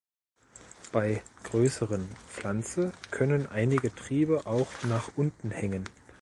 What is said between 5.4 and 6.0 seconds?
hängen.